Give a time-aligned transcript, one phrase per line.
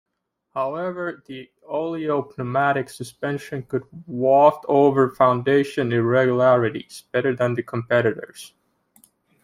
[0.55, 8.51] However, the oleo-pneumatic suspension could "waft over foundation irregularities" better than the competitors.